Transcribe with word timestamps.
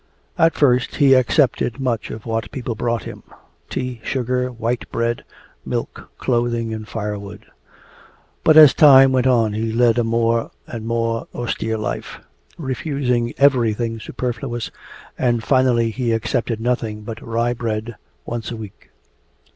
At 0.35 0.55
first 0.55 0.95
he 0.95 1.13
accepted 1.13 1.79
much 1.79 2.09
of 2.09 2.25
what 2.25 2.49
people 2.49 2.73
brought 2.73 3.03
him 3.03 3.21
tea, 3.69 4.01
sugar, 4.03 4.51
white 4.51 4.89
bread, 4.91 5.23
milk, 5.63 6.09
clothing, 6.17 6.73
and 6.73 6.87
fire 6.87 7.19
wood. 7.19 7.45
But 8.43 8.57
as 8.57 8.73
time 8.73 9.11
went 9.11 9.27
on 9.27 9.53
he 9.53 9.71
led 9.71 9.99
a 9.99 10.03
more 10.03 10.49
and 10.65 10.87
more 10.87 11.27
austere 11.35 11.77
life, 11.77 12.19
refusing 12.57 13.35
everything 13.37 13.99
superfluous, 13.99 14.71
and 15.19 15.43
finally 15.43 15.91
he 15.91 16.13
accepted 16.13 16.59
nothing 16.59 17.03
but 17.03 17.21
rye 17.21 17.53
bread 17.53 17.95
once 18.25 18.49
a 18.49 18.55
week. 18.57 18.89